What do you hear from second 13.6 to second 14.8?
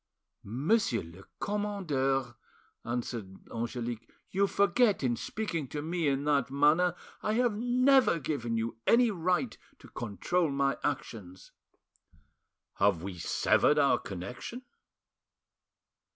our connection?"